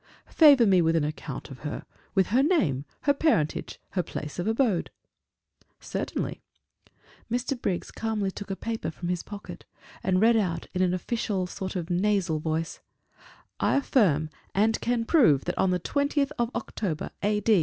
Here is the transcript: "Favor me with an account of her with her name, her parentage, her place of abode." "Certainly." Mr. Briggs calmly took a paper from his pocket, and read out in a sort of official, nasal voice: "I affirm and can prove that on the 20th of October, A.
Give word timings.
"Favor 0.31 0.65
me 0.65 0.81
with 0.81 0.95
an 0.95 1.03
account 1.03 1.51
of 1.51 1.59
her 1.59 1.85
with 2.15 2.29
her 2.29 2.41
name, 2.41 2.85
her 3.01 3.13
parentage, 3.13 3.79
her 3.91 4.01
place 4.01 4.39
of 4.39 4.47
abode." 4.47 4.89
"Certainly." 5.79 6.41
Mr. 7.29 7.61
Briggs 7.61 7.91
calmly 7.91 8.31
took 8.31 8.49
a 8.49 8.55
paper 8.55 8.89
from 8.89 9.09
his 9.09 9.21
pocket, 9.21 9.63
and 10.01 10.19
read 10.19 10.35
out 10.35 10.65
in 10.73 10.81
a 10.81 10.85
sort 11.17 11.75
of 11.75 11.85
official, 11.85 11.91
nasal 11.91 12.39
voice: 12.39 12.79
"I 13.59 13.75
affirm 13.75 14.31
and 14.55 14.81
can 14.81 15.05
prove 15.05 15.45
that 15.45 15.59
on 15.59 15.69
the 15.69 15.79
20th 15.79 16.31
of 16.39 16.49
October, 16.55 17.11
A. 17.21 17.39